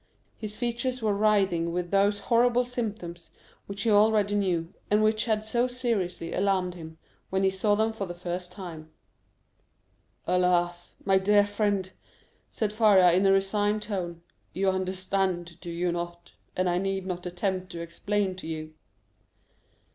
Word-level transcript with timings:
His 0.35 0.55
features 0.55 1.03
were 1.03 1.13
writhing 1.13 1.71
with 1.71 1.91
those 1.91 2.21
horrible 2.21 2.65
symptoms 2.65 3.29
which 3.67 3.83
he 3.83 3.91
already 3.91 4.33
knew, 4.33 4.73
and 4.89 5.03
which 5.03 5.25
had 5.25 5.45
so 5.45 5.67
seriously 5.67 6.33
alarmed 6.33 6.73
him 6.73 6.97
when 7.29 7.43
he 7.43 7.51
saw 7.51 7.75
them 7.75 7.93
for 7.93 8.07
the 8.07 8.15
first 8.15 8.51
time. 8.51 8.89
"Alas, 10.25 10.95
my 11.05 11.19
dear 11.19 11.45
friend," 11.45 11.91
said 12.49 12.73
Faria 12.73 13.11
in 13.11 13.27
a 13.27 13.31
resigned 13.31 13.83
tone, 13.83 14.23
"you 14.53 14.69
understand, 14.71 15.59
do 15.59 15.69
you 15.69 15.91
not, 15.91 16.31
and 16.55 16.67
I 16.67 16.79
need 16.79 17.05
not 17.05 17.27
attempt 17.27 17.71
to 17.73 17.81
explain 17.81 18.35
to 18.37 18.47
you?" 18.47 18.73